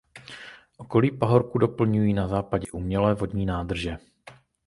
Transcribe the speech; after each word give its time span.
Okolí 0.77 1.11
pahorku 1.11 1.57
doplňují 1.57 2.13
na 2.13 2.27
západě 2.27 2.71
umělé 2.71 3.15
vodní 3.15 3.45
nádrže. 3.45 3.97